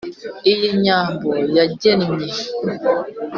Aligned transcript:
Iyi 0.51 0.69
Nyambo 0.83 1.29
yangennye 1.55 2.31